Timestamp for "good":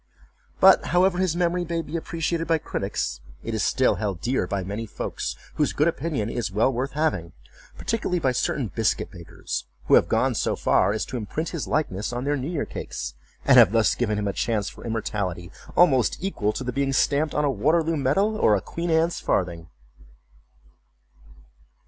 5.73-5.87